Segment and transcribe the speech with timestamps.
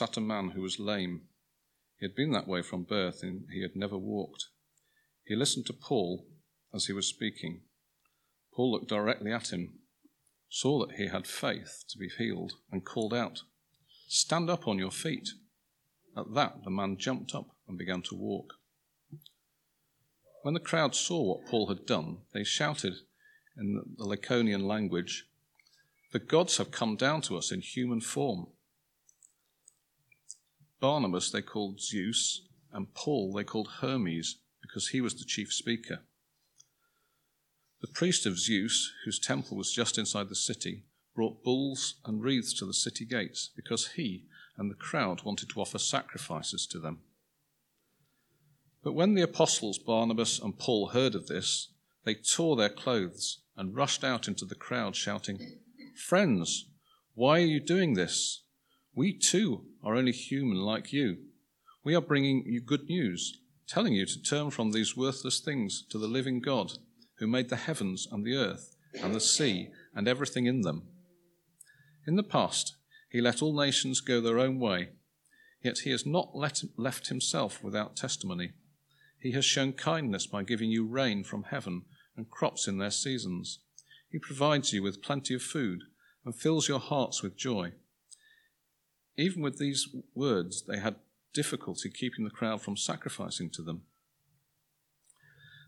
[0.00, 1.20] sat a man who was lame.
[1.98, 4.46] He had been that way from birth, and he had never walked.
[5.26, 6.26] He listened to Paul
[6.72, 7.64] as he was speaking.
[8.54, 9.80] Paul looked directly at him,
[10.48, 13.42] saw that he had faith to be healed, and called out,
[14.08, 15.28] Stand up on your feet.
[16.16, 18.54] At that, the man jumped up and began to walk.
[20.40, 22.94] When the crowd saw what Paul had done, they shouted
[23.54, 25.26] in the Lycaonian language,
[26.12, 28.46] The gods have come down to us in human form.
[30.80, 36.00] Barnabas they called Zeus, and Paul they called Hermes, because he was the chief speaker.
[37.80, 40.84] The priest of Zeus, whose temple was just inside the city,
[41.14, 45.60] brought bulls and wreaths to the city gates because he and the crowd wanted to
[45.60, 47.00] offer sacrifices to them.
[48.82, 51.72] But when the apostles Barnabas and Paul heard of this,
[52.04, 55.58] they tore their clothes and rushed out into the crowd, shouting,
[55.96, 56.66] Friends,
[57.14, 58.42] why are you doing this?
[58.94, 61.18] We too are only human like you.
[61.84, 65.98] We are bringing you good news, telling you to turn from these worthless things to
[65.98, 66.72] the living God
[67.18, 70.82] who made the heavens and the earth and the sea and everything in them.
[72.06, 72.76] In the past,
[73.10, 74.90] he let all nations go their own way,
[75.62, 78.52] yet he has not let, left himself without testimony.
[79.20, 81.82] He has shown kindness by giving you rain from heaven
[82.16, 83.60] and crops in their seasons.
[84.10, 85.80] He provides you with plenty of food
[86.24, 87.72] and fills your hearts with joy.
[89.20, 90.96] Even with these words, they had
[91.34, 93.82] difficulty keeping the crowd from sacrificing to them.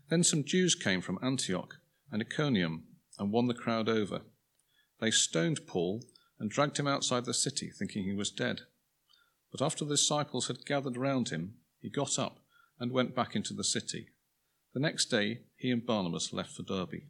[0.09, 1.75] Then some Jews came from Antioch
[2.11, 2.85] and Iconium
[3.19, 4.21] and won the crowd over.
[4.99, 6.03] They stoned Paul
[6.39, 8.61] and dragged him outside the city, thinking he was dead.
[9.51, 12.39] But after the disciples had gathered round him, he got up
[12.79, 14.07] and went back into the city.
[14.73, 17.03] The next day, he and Barnabas left for Derbe.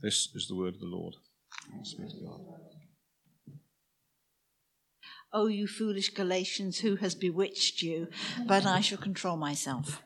[0.00, 1.16] This is the word of the Lord.
[1.72, 2.40] Thanks be to God.
[5.32, 8.08] O you foolish Galatians, who has bewitched you?
[8.46, 10.02] But I shall control myself.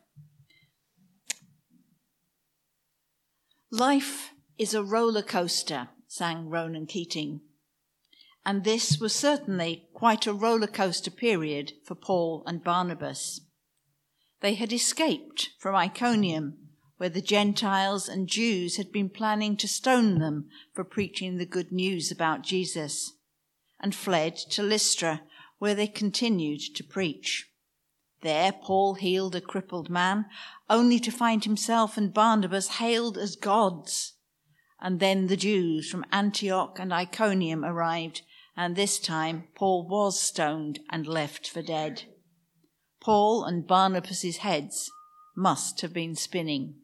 [3.71, 7.41] Life is a roller coaster, sang Ronan Keating.
[8.45, 13.41] And this was certainly quite a roller coaster period for Paul and Barnabas.
[14.41, 16.57] They had escaped from Iconium,
[16.97, 21.71] where the Gentiles and Jews had been planning to stone them for preaching the good
[21.71, 23.13] news about Jesus,
[23.81, 25.23] and fled to Lystra,
[25.59, 27.47] where they continued to preach.
[28.23, 30.27] There, Paul healed a crippled man,
[30.69, 34.15] only to find himself and Barnabas hailed as gods.
[34.81, 38.23] And then the Jews from Antioch and Iconium arrived,
[38.57, 42.05] and this time Paul was stoned and left for dead.
[43.01, 44.91] Paul and Barnabas's heads
[45.35, 46.75] must have been spinning.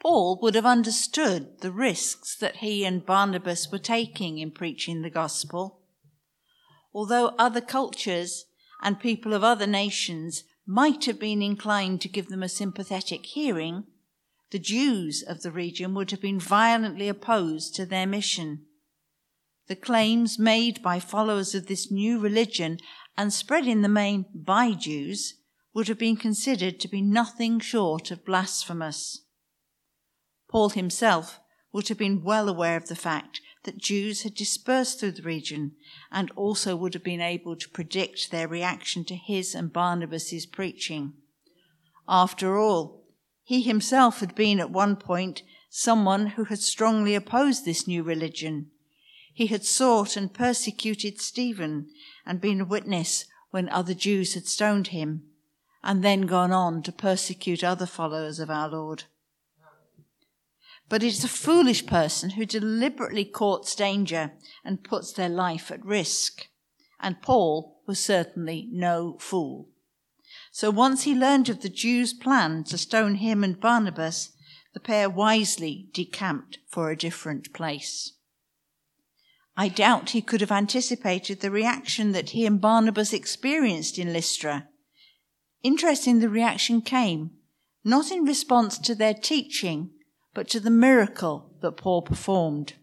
[0.00, 5.10] Paul would have understood the risks that he and Barnabas were taking in preaching the
[5.10, 5.80] gospel.
[6.94, 8.44] Although other cultures
[8.82, 13.84] and people of other nations might have been inclined to give them a sympathetic hearing,
[14.50, 18.66] the Jews of the region would have been violently opposed to their mission.
[19.66, 22.78] The claims made by followers of this new religion
[23.16, 25.34] and spread in the main by Jews
[25.74, 29.24] would have been considered to be nothing short of blasphemous.
[30.48, 31.40] Paul himself
[31.72, 35.72] would have been well aware of the fact that Jews had dispersed through the region
[36.10, 41.12] and also would have been able to predict their reaction to his and Barnabas's preaching.
[42.08, 43.04] After all,
[43.44, 48.70] he himself had been at one point someone who had strongly opposed this new religion.
[49.34, 51.90] He had sought and persecuted Stephen
[52.24, 55.24] and been a witness when other Jews had stoned him,
[55.82, 59.04] and then gone on to persecute other followers of our Lord.
[60.88, 64.32] But it is a foolish person who deliberately courts danger
[64.64, 66.48] and puts their life at risk.
[67.00, 69.68] And Paul was certainly no fool.
[70.50, 74.32] So once he learned of the Jews' plan to stone him and Barnabas,
[74.74, 78.12] the pair wisely decamped for a different place.
[79.56, 84.68] I doubt he could have anticipated the reaction that he and Barnabas experienced in Lystra.
[85.62, 87.32] Interesting, the reaction came
[87.84, 89.90] not in response to their teaching,
[90.38, 92.74] but to the miracle that Paul performed.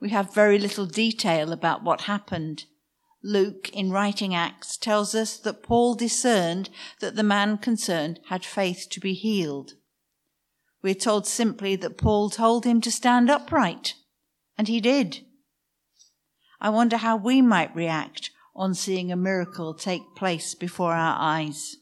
[0.00, 2.66] We have very little detail about what happened.
[3.24, 6.70] Luke, in writing Acts, tells us that Paul discerned
[7.00, 9.72] that the man concerned had faith to be healed.
[10.80, 13.94] We're told simply that Paul told him to stand upright,
[14.56, 15.22] and he did.
[16.60, 21.78] I wonder how we might react on seeing a miracle take place before our eyes.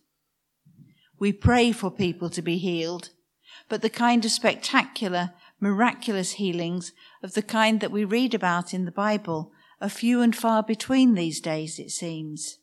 [1.19, 3.11] We pray for people to be healed,
[3.73, 6.93] but the kind of spectacular, miraculous healings
[7.23, 11.15] of the kind that we read about in the Bible are few and far between
[11.15, 12.59] these days, it seems,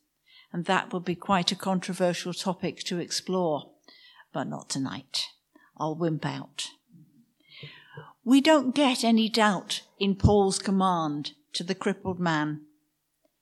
[0.52, 3.72] and that would be quite a controversial topic to explore,
[4.32, 5.22] but not tonight.
[5.76, 6.68] I'll wimp out.
[8.22, 12.66] We don't get any doubt in Paul's command to the crippled man.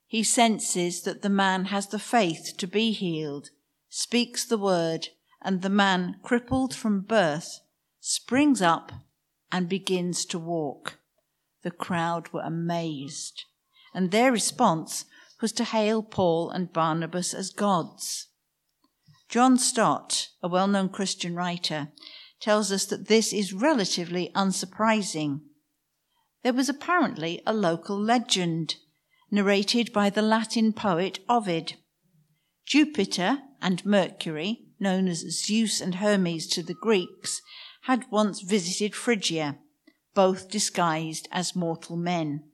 [0.06, 3.50] He senses that the man has the faith to be healed,
[3.90, 5.08] speaks the word,
[5.48, 7.62] and the man, crippled from birth,
[8.00, 8.92] springs up
[9.50, 10.98] and begins to walk.
[11.62, 13.46] The crowd were amazed,
[13.94, 15.06] and their response
[15.40, 18.26] was to hail Paul and Barnabas as gods.
[19.30, 21.88] John Stott, a well known Christian writer,
[22.42, 25.40] tells us that this is relatively unsurprising.
[26.42, 28.76] There was apparently a local legend,
[29.30, 31.76] narrated by the Latin poet Ovid.
[32.66, 37.42] Jupiter and Mercury, known as Zeus and Hermes to the Greeks,
[37.82, 39.58] had once visited Phrygia,
[40.14, 42.44] both disguised as mortal men.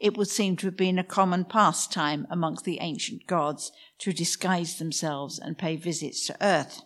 [0.00, 4.78] It would seem to have been a common pastime amongst the ancient gods to disguise
[4.78, 6.82] themselves and pay visits to Earth.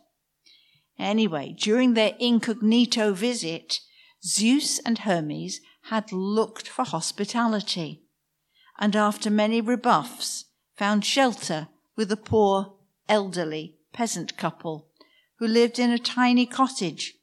[0.99, 3.81] Anyway, during their incognito visit,
[4.25, 8.03] Zeus and Hermes had looked for hospitality,
[8.79, 10.45] and after many rebuffs,
[10.77, 12.75] found shelter with a poor,
[13.09, 14.87] elderly peasant couple
[15.41, 17.15] who lived in a tiny cottage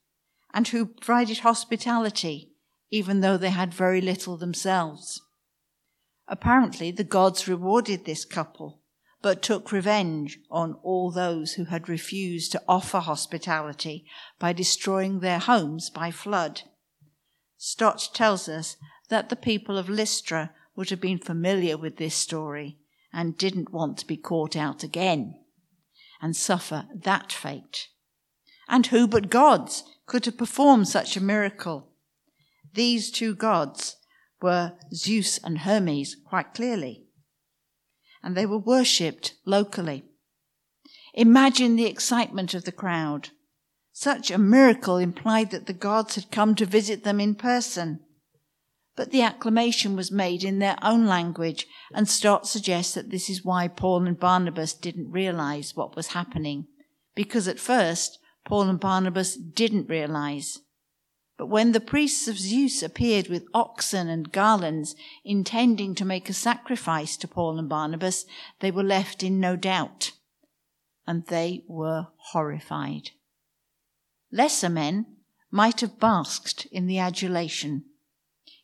[0.53, 2.51] and who provided hospitality
[2.89, 5.21] even though they had very little themselves.
[6.27, 8.81] Apparently, the gods rewarded this couple
[9.21, 14.05] but took revenge on all those who had refused to offer hospitality
[14.37, 16.63] by destroying their homes by flood.
[17.57, 18.75] Stott tells us
[19.07, 22.77] that the people of Lystra would have been familiar with this story
[23.13, 25.35] and didn't want to be caught out again
[26.25, 27.87] and suffer that fate.
[28.67, 31.91] And who but gods could have performed such a miracle?
[32.73, 33.95] These two gods
[34.41, 37.05] were Zeus and Hermes, quite clearly
[38.25, 40.03] and they were worshipped locally.
[41.13, 43.29] Imagine the excitement of the crowd.
[43.93, 47.99] Such a miracle implied that the gods had come to visit them in person.
[48.95, 53.43] But the acclamation was made in their own language, and Stott suggests that this is
[53.43, 56.67] why Paul and Barnabas didn't realize what was happening.
[57.13, 60.59] Because at first, Paul and Barnabas didn't realize.
[61.37, 64.95] But when the priests of Zeus appeared with oxen and garlands,
[65.25, 68.25] intending to make a sacrifice to Paul and Barnabas,
[68.61, 70.11] they were left in no doubt,
[71.05, 73.11] and they were horrified.
[74.31, 75.05] Lesser men
[75.51, 77.83] might have basked in the adulation.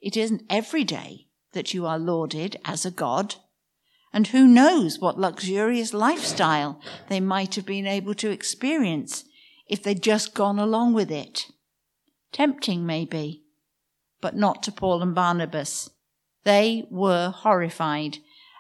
[0.02, 3.36] It isn't every day that you are lauded as a god,
[4.12, 9.26] and who knows what luxurious lifestyle they might have been able to experience
[9.68, 11.48] if they'd just gone along with it.
[12.32, 13.44] Tempting, maybe,
[14.20, 15.90] but not to Paul and Barnabas.
[16.44, 18.18] They were horrified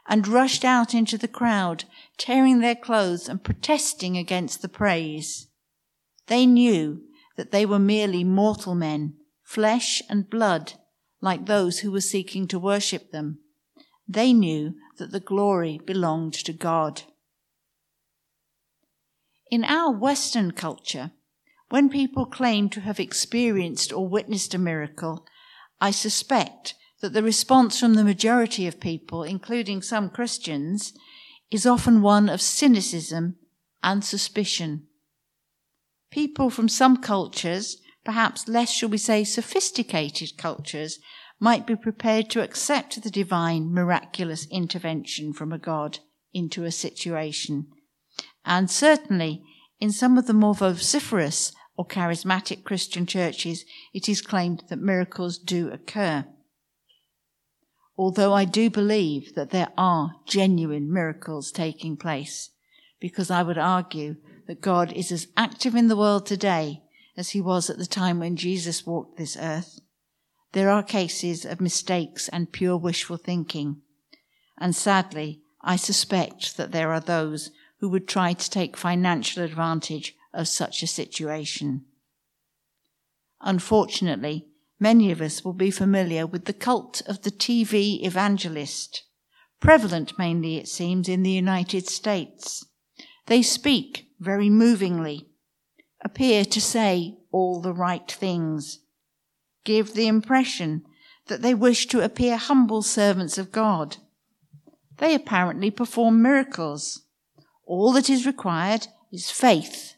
[0.07, 1.85] and rushed out into the crowd,
[2.17, 5.47] tearing their clothes and protesting against the praise.
[6.27, 7.01] They knew
[7.35, 10.73] that they were merely mortal men, flesh and blood,
[11.21, 13.39] like those who were seeking to worship them.
[14.07, 17.03] They knew that the glory belonged to God.
[19.49, 21.11] In our Western culture,
[21.69, 25.25] when people claim to have experienced or witnessed a miracle,
[25.79, 30.93] I suspect that the response from the majority of people, including some Christians,
[31.49, 33.35] is often one of cynicism
[33.83, 34.87] and suspicion.
[36.11, 40.99] People from some cultures, perhaps less, shall we say, sophisticated cultures,
[41.41, 45.97] might be prepared to accept the divine miraculous intervention from a God
[46.33, 47.65] into a situation.
[48.45, 49.43] And certainly,
[49.79, 55.39] in some of the more vociferous or charismatic Christian churches, it is claimed that miracles
[55.39, 56.25] do occur.
[57.97, 62.51] Although I do believe that there are genuine miracles taking place,
[62.99, 66.83] because I would argue that God is as active in the world today
[67.17, 69.80] as he was at the time when Jesus walked this earth.
[70.53, 73.81] There are cases of mistakes and pure wishful thinking.
[74.59, 80.15] And sadly, I suspect that there are those who would try to take financial advantage
[80.33, 81.85] of such a situation.
[83.41, 84.47] Unfortunately,
[84.79, 89.03] many of us will be familiar with the cult of the TV evangelist,
[89.59, 92.65] prevalent mainly, it seems, in the United States.
[93.27, 95.27] They speak very movingly,
[96.03, 98.79] appear to say all the right things,
[99.63, 100.83] give the impression
[101.27, 103.97] that they wish to appear humble servants of God.
[104.97, 107.03] They apparently perform miracles.
[107.65, 109.95] All that is required is faith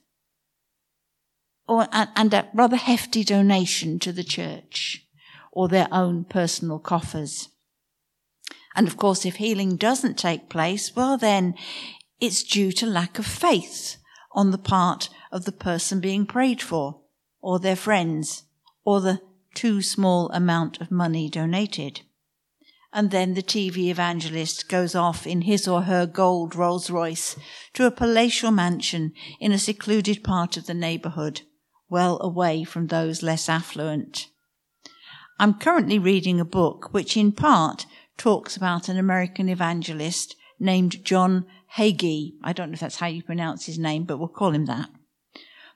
[1.67, 5.05] or, and a rather hefty donation to the church
[5.51, 7.49] or their own personal coffers.
[8.75, 11.55] And of course, if healing doesn't take place, well, then
[12.19, 13.97] it's due to lack of faith
[14.31, 17.01] on the part of the person being prayed for,
[17.39, 18.43] or their friends,
[18.83, 19.21] or the
[19.53, 22.01] too small amount of money donated.
[22.91, 27.35] And then the TV evangelist goes off in his or her gold Rolls Royce
[27.73, 31.41] to a palatial mansion in a secluded part of the neighborhood,
[31.89, 34.27] well away from those less affluent.
[35.39, 41.47] I'm currently reading a book which, in part, talks about an American evangelist named John
[41.77, 42.33] Hagee.
[42.43, 44.89] I don't know if that's how you pronounce his name, but we'll call him that.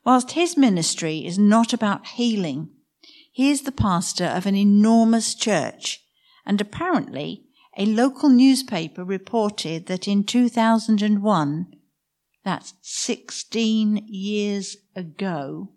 [0.06, 2.70] Whilst his ministry is not about healing,
[3.38, 6.04] he is the pastor of an enormous church,
[6.44, 7.44] and apparently
[7.78, 11.68] a local newspaper reported that in 2001,
[12.44, 15.70] that's 16 years ago,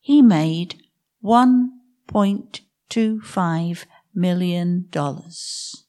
[0.00, 0.82] he made
[1.22, 5.84] 1.25 million dollars.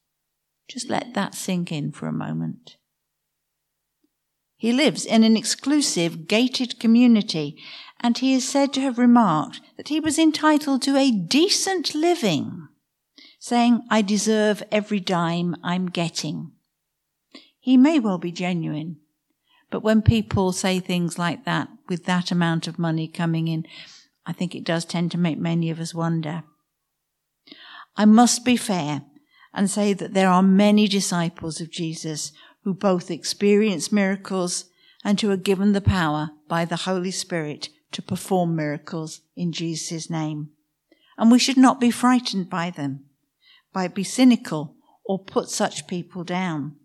[0.67, 2.75] Just let that sink in for a moment.
[4.57, 7.57] He lives in an exclusive gated community,
[7.99, 12.67] and he is said to have remarked that he was entitled to a decent living,
[13.39, 16.51] saying, I deserve every dime I'm getting.
[17.59, 18.97] He may well be genuine,
[19.69, 23.65] but when people say things like that with that amount of money coming in,
[24.25, 26.43] I think it does tend to make many of us wonder.
[27.95, 29.01] I must be fair
[29.53, 32.31] and say that there are many disciples of Jesus
[32.63, 34.65] who both experience miracles
[35.03, 40.09] and who are given the power by the Holy Spirit to perform miracles in Jesus'
[40.09, 40.49] name.
[41.17, 43.05] And we should not be frightened by them,
[43.73, 44.75] by be cynical
[45.05, 46.75] or put such people down.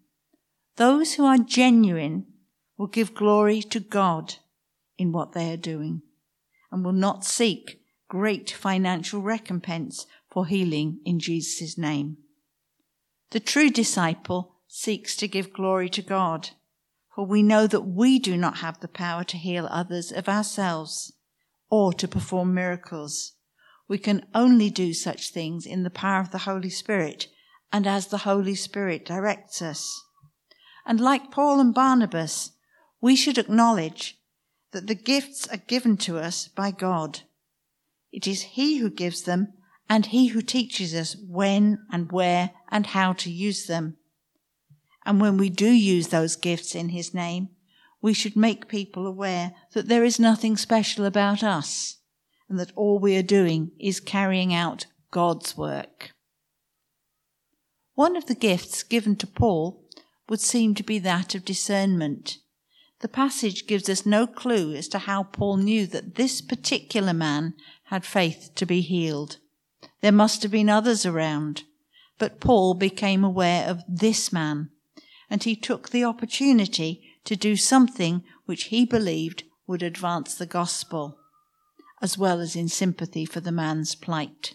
[0.76, 2.26] Those who are genuine
[2.78, 4.36] will give glory to God
[4.96, 6.02] in what they are doing
[6.70, 12.16] and will not seek great financial recompense for healing in Jesus' name.
[13.30, 16.50] The true disciple seeks to give glory to God,
[17.14, 21.12] for we know that we do not have the power to heal others of ourselves
[21.70, 23.32] or to perform miracles.
[23.88, 27.28] We can only do such things in the power of the Holy Spirit
[27.72, 30.02] and as the Holy Spirit directs us.
[30.86, 32.52] And like Paul and Barnabas,
[33.00, 34.18] we should acknowledge
[34.72, 37.20] that the gifts are given to us by God.
[38.10, 39.52] It is He who gives them
[39.88, 43.96] and He who teaches us when and where and how to use them.
[45.04, 47.48] And when we do use those gifts in His name,
[48.00, 51.98] we should make people aware that there is nothing special about us
[52.48, 56.12] and that all we are doing is carrying out God's work.
[57.94, 59.84] One of the gifts given to Paul
[60.28, 62.38] would seem to be that of discernment.
[63.00, 67.54] The passage gives us no clue as to how Paul knew that this particular man
[67.84, 69.38] had faith to be healed.
[70.00, 71.64] There must have been others around,
[72.18, 74.70] but Paul became aware of this man,
[75.32, 81.16] and he took the opportunity to do something which he believed would advance the gospel,
[82.02, 84.52] as well as in sympathy for the man's plight.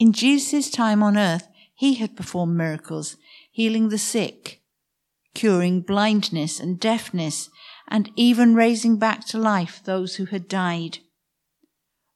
[0.00, 1.46] In Jesus' time on earth,
[1.76, 3.16] he had performed miracles,
[3.52, 4.62] healing the sick,
[5.32, 7.50] curing blindness and deafness,
[7.86, 10.98] and even raising back to life those who had died.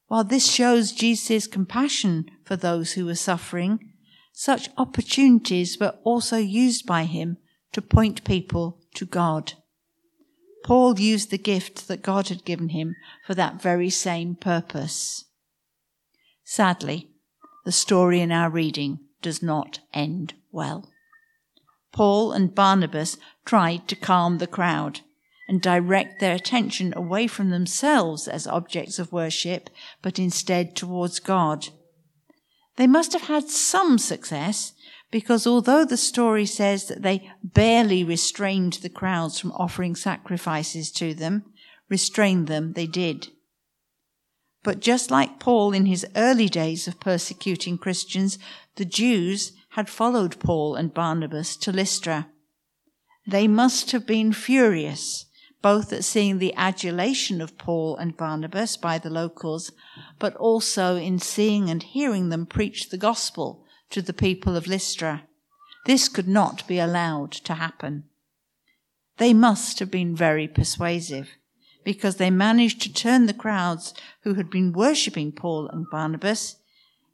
[0.08, 3.93] While this shows Jesus' compassion for those who were suffering,
[4.36, 7.36] such opportunities were also used by him
[7.72, 9.52] to point people to God.
[10.64, 15.26] Paul used the gift that God had given him for that very same purpose.
[16.42, 17.10] Sadly,
[17.64, 20.90] the story in our reading does not end well.
[21.92, 25.00] Paul and Barnabas tried to calm the crowd
[25.46, 29.70] and direct their attention away from themselves as objects of worship,
[30.02, 31.68] but instead towards God.
[32.76, 34.72] They must have had some success
[35.10, 41.14] because although the story says that they barely restrained the crowds from offering sacrifices to
[41.14, 41.44] them,
[41.88, 43.28] restrain them they did.
[44.64, 48.38] But just like Paul in his early days of persecuting Christians,
[48.76, 52.28] the Jews had followed Paul and Barnabas to Lystra.
[53.26, 55.26] They must have been furious,
[55.64, 59.72] both at seeing the adulation of Paul and Barnabas by the locals,
[60.18, 65.22] but also in seeing and hearing them preach the gospel to the people of Lystra.
[65.86, 68.04] This could not be allowed to happen.
[69.16, 71.30] They must have been very persuasive
[71.82, 73.94] because they managed to turn the crowds
[74.24, 76.56] who had been worshipping Paul and Barnabas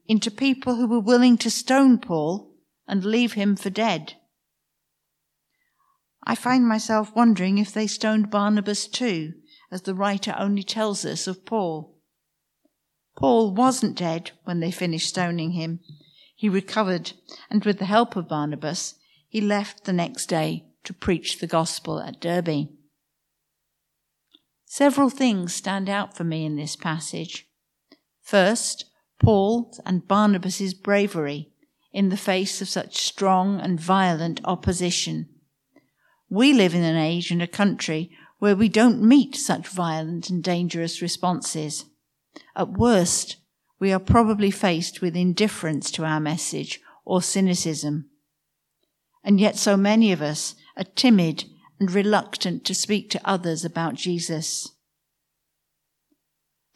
[0.09, 2.52] into people who were willing to stone Paul
[2.88, 4.14] and leave him for dead.
[6.25, 9.35] I find myself wondering if they stoned Barnabas too,
[9.71, 11.97] as the writer only tells us of Paul.
[13.17, 15.81] Paul wasn't dead when they finished stoning him.
[16.35, 17.12] He recovered,
[17.50, 18.95] and with the help of Barnabas,
[19.29, 22.69] he left the next day to preach the gospel at Derbe.
[24.65, 27.49] Several things stand out for me in this passage.
[28.23, 28.85] First,
[29.19, 31.50] Paul and Barnabas's bravery
[31.93, 35.29] in the face of such strong and violent opposition.
[36.30, 40.42] We live in an age and a country where we don't meet such violent and
[40.42, 41.87] dangerous responses.
[42.54, 43.37] At worst,
[43.80, 48.10] we are probably faced with indifference to our message or cynicism.
[49.25, 51.44] And yet, so many of us are timid
[51.80, 54.70] and reluctant to speak to others about Jesus.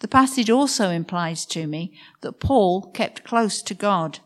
[0.00, 4.18] The passage also implies to me that Paul kept close to God.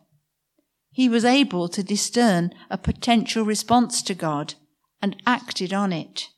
[0.90, 4.54] He was able to discern a potential response to God
[5.00, 6.28] and acted on it.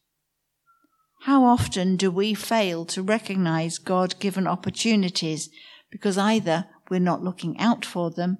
[1.24, 5.50] How often do we fail to recognize God given opportunities
[5.90, 8.38] because either we're not looking out for them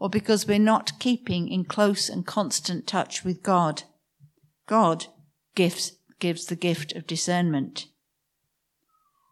[0.00, 3.82] or because we're not keeping in close and constant touch with God?
[4.66, 5.06] God
[5.54, 7.86] gives, gives the gift of discernment.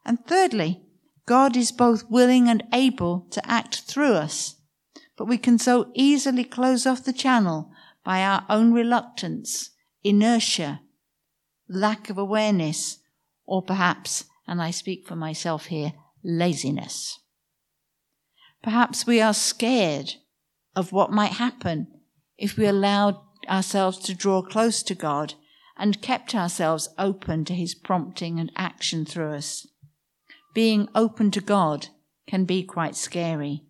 [0.04, 0.82] And thirdly,
[1.24, 4.56] God is both willing and able to act through us,
[5.16, 7.70] but we can so easily close off the channel
[8.04, 9.70] by our own reluctance
[10.04, 10.80] inertia,
[11.68, 12.98] lack of awareness,
[13.46, 15.92] or perhaps, and I speak for myself here,
[16.24, 17.18] laziness.
[18.62, 20.14] Perhaps we are scared
[20.76, 21.88] of what might happen
[22.38, 23.16] if we allowed
[23.48, 25.34] ourselves to draw close to God
[25.76, 29.66] and kept ourselves open to His prompting and action through us.
[30.54, 31.88] Being open to God
[32.28, 33.64] can be quite scary.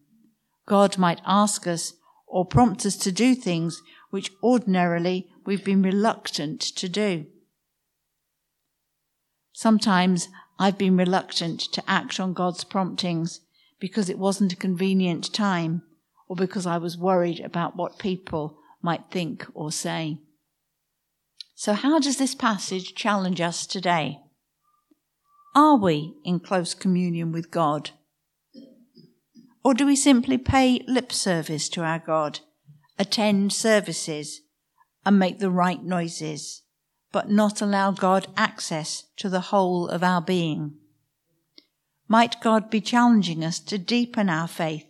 [0.66, 1.94] God might ask us
[2.26, 7.26] or prompt us to do things which ordinarily we've been reluctant to do.
[9.52, 13.40] Sometimes I've been reluctant to act on God's promptings
[13.80, 15.82] because it wasn't a convenient time
[16.28, 20.18] or because I was worried about what people might think or say.
[21.54, 24.18] So, how does this passage challenge us today?
[25.54, 27.90] Are we in close communion with God?
[29.64, 32.40] Or do we simply pay lip service to our God,
[32.98, 34.40] attend services,
[35.04, 36.62] and make the right noises,
[37.10, 40.74] but not allow God access to the whole of our being.
[42.08, 44.86] Might God be challenging us to deepen our faith,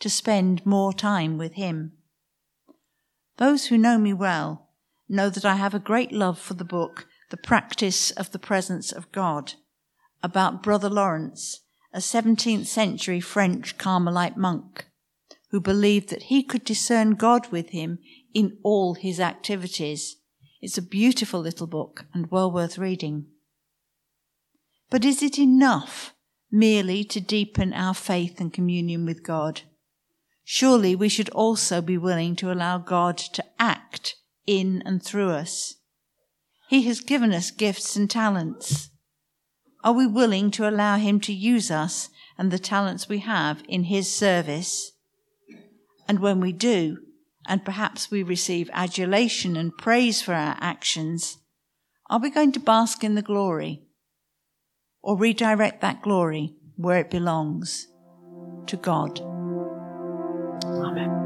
[0.00, 1.92] to spend more time with Him?
[3.36, 4.68] Those who know me well
[5.08, 8.92] know that I have a great love for the book, The Practice of the Presence
[8.92, 9.54] of God,
[10.22, 11.60] about Brother Lawrence,
[11.92, 14.86] a 17th century French Carmelite monk
[15.50, 17.98] who believed that he could discern God with him
[18.36, 20.16] in all his activities.
[20.60, 23.28] It's a beautiful little book and well worth reading.
[24.90, 26.12] But is it enough
[26.52, 29.62] merely to deepen our faith and communion with God?
[30.44, 35.76] Surely we should also be willing to allow God to act in and through us.
[36.68, 38.90] He has given us gifts and talents.
[39.82, 43.84] Are we willing to allow Him to use us and the talents we have in
[43.84, 44.92] His service?
[46.06, 46.98] And when we do,
[47.46, 51.38] and perhaps we receive adulation and praise for our actions,
[52.08, 53.82] are we going to bask in the glory
[55.02, 57.88] or redirect that glory where it belongs
[58.66, 59.20] to God?
[60.64, 61.25] Amen.